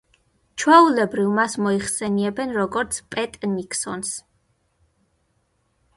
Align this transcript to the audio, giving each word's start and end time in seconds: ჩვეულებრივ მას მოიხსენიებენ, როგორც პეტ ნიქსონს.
ჩვეულებრივ 0.61 1.27
მას 1.39 1.57
მოიხსენიებენ, 1.65 2.55
როგორც 2.61 2.99
პეტ 3.17 3.37
ნიქსონს. 3.55 4.17